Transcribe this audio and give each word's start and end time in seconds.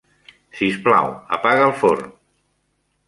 Sisplau, 0.59 1.11
apaga 1.37 1.67
el 1.67 1.75
forn. 1.83 2.09